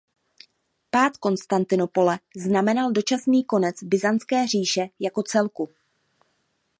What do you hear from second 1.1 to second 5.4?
Konstantinopole znamenal dočasný konec byzantské říše jako